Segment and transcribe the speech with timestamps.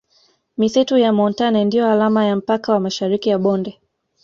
[0.57, 3.79] Misitu ya montane ndiyo alama ya mpaka wa Mashariki ya bonde